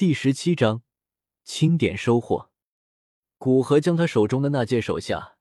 [0.00, 0.82] 第十七章
[1.44, 2.48] 清点收获。
[3.36, 5.36] 古河将他手中的那戒手下，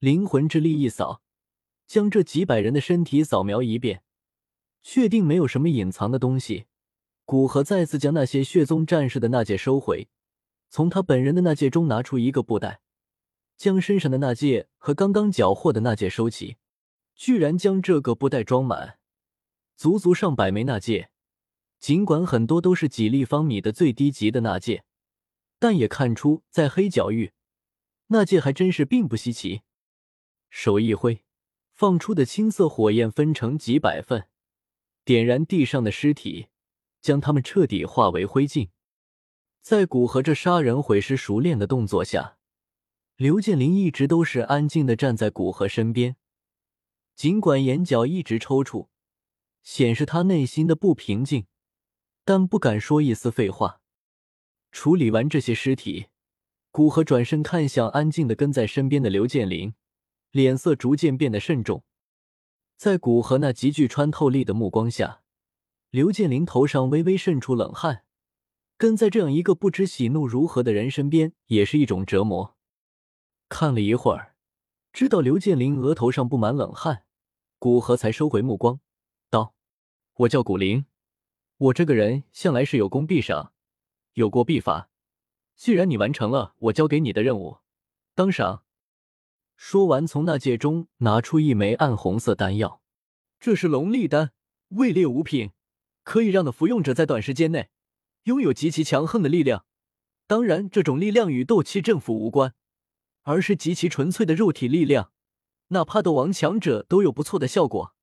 [0.00, 1.22] 灵魂之力一扫，
[1.86, 4.02] 将这几百人的身体扫描一遍，
[4.82, 6.66] 确定没有什么隐藏的东西。
[7.24, 10.10] 古河再次将那些血宗战士的那戒收回，
[10.68, 12.82] 从他本人的那戒中拿出一个布袋，
[13.56, 16.58] 将身上的那戒和刚刚缴获的那戒收齐，
[17.14, 18.98] 居然将这个布袋装满，
[19.74, 21.11] 足足上百枚那戒。
[21.82, 24.84] 尽管很多都是几立方米的最低级的纳戒，
[25.58, 27.32] 但也看出在黑角域，
[28.06, 29.62] 纳戒还真是并不稀奇。
[30.48, 31.24] 手一挥，
[31.72, 34.28] 放出的青色火焰分成几百份，
[35.04, 36.46] 点燃地上的尸体，
[37.00, 38.68] 将他们彻底化为灰烬。
[39.60, 42.38] 在古河这杀人毁尸熟练的动作下，
[43.16, 46.14] 刘建林一直都是安静的站在古河身边，
[47.16, 48.86] 尽管眼角一直抽搐，
[49.64, 51.46] 显示他内心的不平静。
[52.24, 53.80] 但不敢说一丝废话。
[54.70, 56.06] 处理完这些尸体，
[56.70, 59.74] 古河转身看向安静的跟在身边的刘建林，
[60.30, 61.84] 脸色逐渐变得慎重。
[62.76, 65.22] 在古河那极具穿透力的目光下，
[65.90, 68.04] 刘建林头上微微渗出冷汗。
[68.78, 72.56] 跟在这样一个不知喜怒如何的人身边，也是一种折磨。
[73.48, 74.34] 看了一会儿，
[74.92, 77.04] 知道刘建林额头上布满冷汗，
[77.58, 78.80] 古河才收回目光，
[79.30, 79.54] 道
[80.16, 80.86] ：“我叫古灵。”
[81.62, 83.52] 我这个人向来是有功必赏，
[84.14, 84.90] 有过必罚。
[85.54, 87.58] 既然你完成了我交给你的任务，
[88.16, 88.64] 当赏。
[89.54, 92.82] 说完，从那戒中拿出一枚暗红色丹药，
[93.38, 94.32] 这是龙力丹，
[94.70, 95.52] 位列五品，
[96.02, 97.70] 可以让的服用者在短时间内
[98.24, 99.64] 拥有极其强横的力量。
[100.26, 102.54] 当然，这种力量与斗气阵符无关，
[103.22, 105.12] 而是极其纯粹的肉体力量，
[105.68, 107.94] 哪怕斗王强者都有不错的效果。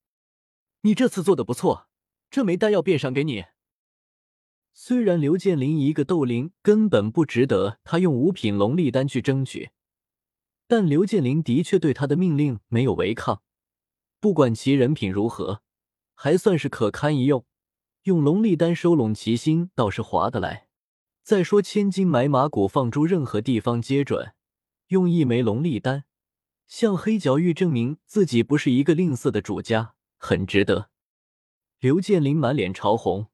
[0.83, 1.88] 你这次做的不错。
[2.29, 3.45] 这枚丹药便赏给你。
[4.73, 9.71] 虽然刘建林一个斗灵根本不值得他用五品龙力丹去争取，
[10.67, 13.41] 但刘建林的确对他的命令没有违抗。
[14.19, 15.61] 不管其人品如何，
[16.13, 17.45] 还算是可堪一用。
[18.03, 20.67] 用龙力丹收拢其心倒是划得来。
[21.23, 24.33] 再说千金买马骨放诸任何地方皆准。
[24.87, 26.05] 用一枚龙力丹
[26.67, 30.89] 向黑角域证明自己不是一个吝啬的主家，很值得。
[31.79, 33.27] 刘建林满脸潮红，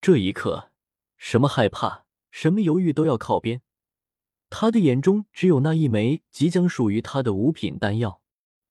[0.00, 0.70] 这一刻，
[1.18, 3.60] 什么害怕，什么犹豫都要靠边。
[4.48, 8.22] 他的眼中只有那一枚即将属于他的五品丹药。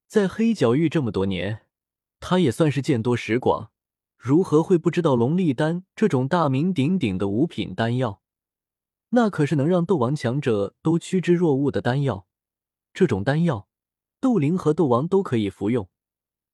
[0.07, 1.67] 在黑角域这么多年，
[2.19, 3.69] 他也算是见多识广，
[4.17, 8.23] 如何会不知道龙力丹这种大名鼎鼎的五品丹药？
[9.09, 12.25] 那可是能让斗王强者都趋之若鹜的丹药。
[12.95, 13.67] 这种丹药，
[14.19, 15.87] 斗灵和斗王都可以服用，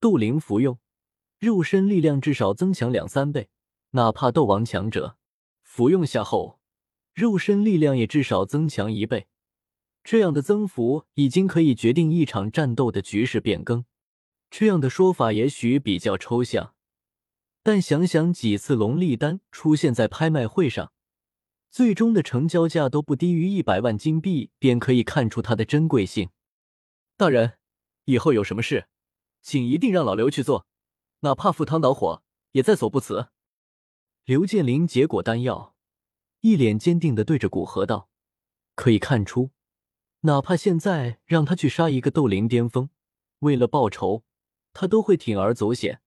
[0.01, 0.77] 斗灵服用。
[1.39, 3.47] 肉身力量至少增强两三倍，
[3.91, 5.15] 哪怕斗王强者
[5.63, 6.59] 服用下后，
[7.13, 9.27] 肉身力量也至少增强一倍。
[10.03, 13.85] 这样的增幅已经可以决定一场战斗的局势变更。
[14.49, 16.73] 这样的说法也许比较抽象，
[17.63, 20.91] 但想想几次龙力丹出现在拍卖会上，
[21.69, 26.31] 最终的成交价都不低于一百万金币，便可以看出它的珍贵性。
[27.15, 27.53] 大人，
[28.05, 28.87] 以后有什么事，
[29.41, 30.65] 请一定让老刘去做。
[31.21, 33.29] 哪怕赴汤蹈火，也在所不辞。
[34.23, 35.75] 刘建林结果丹药，
[36.41, 38.09] 一脸坚定的对着古河道
[38.75, 39.51] ：“可以看出，
[40.21, 42.89] 哪怕现在让他去杀一个斗灵巅峰，
[43.39, 44.23] 为了报仇，
[44.71, 46.01] 他都会铤而走险。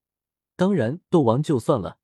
[0.55, 1.99] 当然，斗王就算了，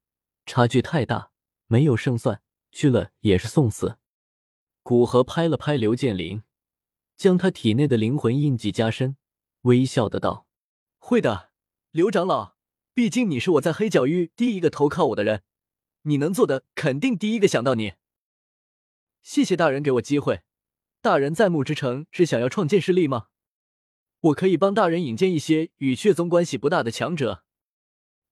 [0.45, 1.31] 差距太大，
[1.67, 3.97] 没有胜算，去了也是送死。”
[4.83, 6.43] 古河拍了拍刘建林，
[7.17, 9.17] 将他体内的灵魂印记加深，
[9.61, 10.47] 微笑的道
[10.99, 11.49] ：“会的，
[11.91, 12.53] 刘长老。”
[12.99, 15.43] 毕竟你是我在黑角域第一个投靠我的人，
[16.01, 17.93] 你能做的肯定第一个想到你。
[19.21, 20.41] 谢谢大人给我机会。
[20.99, 23.27] 大人在木之城是想要创建势力吗？
[24.19, 27.45] 我可以帮大人引荐一些与血宗关系不大的强者。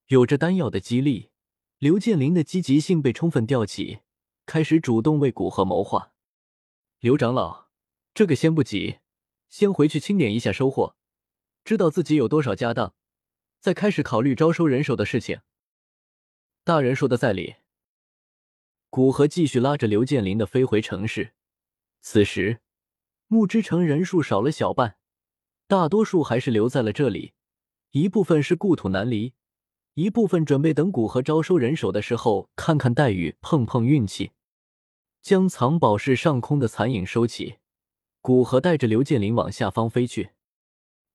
[0.08, 1.30] 有着丹药的激励，
[1.78, 4.00] 刘建林的积极性被充分吊起，
[4.46, 6.12] 开始主动为古河谋划。
[7.00, 7.70] 刘长老，
[8.13, 8.98] 这个先不急，
[9.48, 10.98] 先回去清点一下收获，
[11.63, 12.94] 知道自己有多少家当。
[13.59, 15.42] 再开始考虑招收人手的事情。
[16.63, 17.56] 大人说的在理。
[18.89, 21.33] 古河继续拉着刘建林的飞回城市。
[22.01, 22.62] 此时，
[23.27, 24.98] 木之城人数少了小半，
[25.68, 27.33] 大多数还是留在了这里。
[27.92, 29.33] 一部分是故土难离，
[29.95, 34.31] 一部分准备等古河招收人手的时候看看待遇，碰碰运气。
[35.21, 37.57] 将藏宝室上空的残影收起，
[38.21, 40.31] 古河带着刘建林往下方飞去。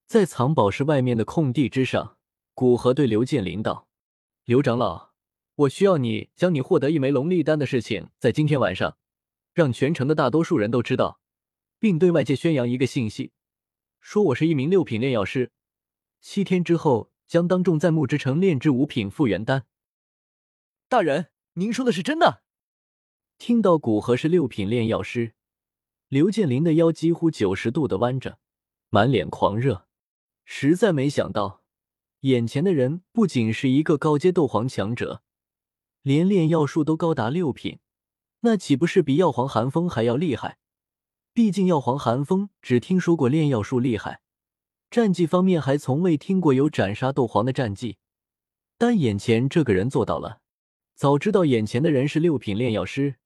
[0.06, 2.18] 在藏宝室外面的空地之上。
[2.54, 3.88] 古河对刘建林道
[4.44, 5.12] ：“刘长老，
[5.54, 8.98] 我需要你将你获得一枚龙力丹的事情，在今天晚上
[9.54, 11.20] 让全城的大多数人都知道，
[11.78, 13.32] 并对外界宣扬一个信息，
[14.00, 15.50] 说我是一名六品炼药师。
[16.20, 19.66] 七天之后，将当众在木之城炼制五品复原丹。
[20.88, 22.42] 大人，您说的是真的？
[23.38, 25.32] 听到古河是六品炼药师，
[26.08, 28.38] 刘建林的腰几乎九十度的弯着，
[28.90, 29.88] 满脸狂热。
[30.44, 31.61] 实在没想到，
[32.22, 35.22] 眼前的人不仅是一个高阶斗皇强者，
[36.02, 37.80] 连炼药术都高达六品，
[38.40, 40.58] 那岂不是比药皇寒风还要厉害？
[41.32, 44.20] 毕竟药皇寒风只听说过炼药术厉害，
[44.88, 47.96] 战绩方面还从未听过有斩杀斗皇的战绩，
[48.78, 50.42] 但眼前这个人做到了。
[50.94, 53.16] 早知道眼前的人是六品炼药师。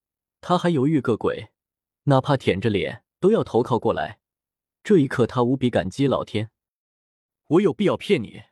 [0.40, 1.50] 他还犹豫个鬼，
[2.04, 4.20] 哪怕舔着脸都要投靠过来。
[4.82, 6.50] 这一刻，他无比感激老天。
[7.48, 8.42] 我有必要骗你？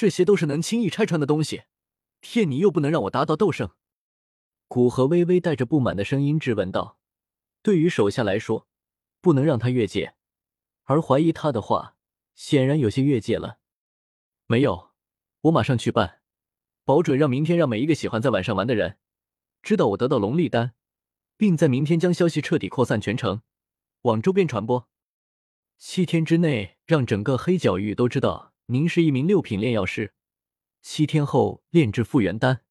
[0.00, 1.64] 这些都是能轻易拆穿的东西，
[2.20, 3.72] 骗你又不能让我达到斗圣。
[4.66, 6.98] 古河微微带着不满的声音质问道
[7.60, 8.66] ：“对于手下来说，
[9.20, 10.14] 不能让他越界，
[10.84, 11.96] 而怀疑他的话，
[12.34, 13.58] 显然有些越界了。
[14.46, 14.92] 没有，
[15.42, 16.22] 我马上去办，
[16.86, 18.96] 保准让明天让每一个喜欢在晚上玩的人，
[19.60, 20.72] 知道我得到龙力丹。”
[21.36, 23.42] 并在明天将消息彻底扩散全城，
[24.04, 24.88] 往周边传播。
[25.76, 30.14] 七天之内，让整个黑角域都知道您是一名六品炼药师。
[30.80, 32.62] 七天后炼制复原丹。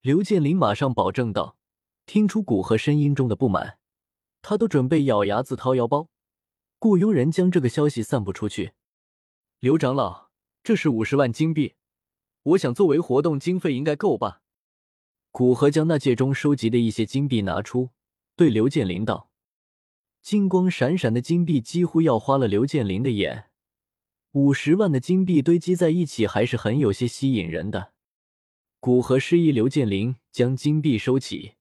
[0.00, 1.58] 刘建林马上保证道。
[2.06, 3.78] 听出古河声音中的不满，
[4.40, 6.08] 他都准备咬牙自掏腰包，
[6.78, 8.72] 雇佣人将这个消息散布出去。
[9.60, 10.30] 刘长老，
[10.64, 11.74] 这是五十万金币，
[12.42, 14.40] 我想作为活动经费应该够吧？
[15.30, 17.90] 古河将那戒中收集的一些金币拿出，
[18.34, 19.30] 对刘建林道
[20.22, 23.50] ：“金光闪闪的金币几乎要花了刘建林的眼。
[24.32, 27.92] 五十万的金币堆积在一起，还是很有些吸引人的。”
[28.80, 31.54] 古河示意刘建林将金币收起，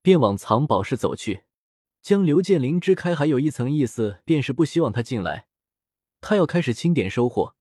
[0.00, 1.42] 便往藏宝室走去。
[2.00, 5.46] 将刘建林支开，还有一层意思，便是不希望他进来。
[6.20, 7.54] 他要开始清点收获。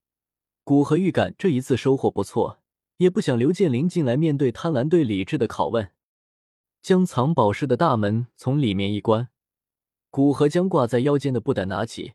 [0.63, 2.60] 古河预感这一次收获不错。
[2.98, 5.90] 也不想刘建林进来面对贪婪对理智的拷问，
[6.84, 9.30] 将藏宝室的大门从里面一关，
[10.12, 12.13] 古河将挂在腰间的布袋拿起，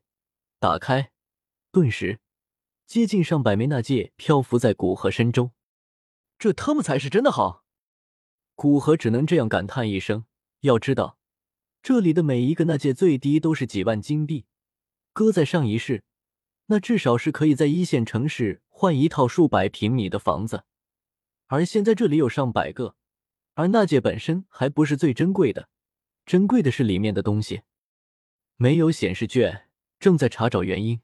[0.60, 1.10] 打开，
[1.72, 2.20] 顿时
[2.86, 5.50] 接近上百枚纳戒漂浮在古河身中。
[6.38, 7.64] 这他妈才是真的好！
[8.54, 10.24] 古河只能这样感叹一声。
[10.60, 11.18] 要知道，
[11.82, 14.46] 这里的每一个纳戒最低都是几万金币，
[15.12, 16.04] 搁在上一世，
[16.66, 20.64] 那至少是可以在一线城市换一套数百平米的房子。
[21.48, 22.94] 而现在这里有上百个，
[23.54, 25.68] 而那戒本身还不是最珍贵的，
[26.24, 27.62] 珍贵的是里面的东西。
[28.56, 29.68] 没有显示卷，
[29.98, 31.00] 正在查找原因。